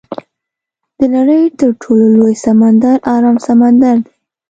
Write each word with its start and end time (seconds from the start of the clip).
د 0.99 1.01
نړۍ 1.15 1.43
تر 1.59 1.69
ټولو 1.81 2.05
لوی 2.19 2.35
سمندر 2.45 2.95
ارام 3.15 3.37
سمندر 3.47 3.95
دی. 4.05 4.11